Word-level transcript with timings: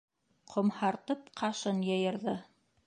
Ҡомһартып 0.53 1.31
ҡашын 1.43 1.87
йыйырҙы. 1.93 2.37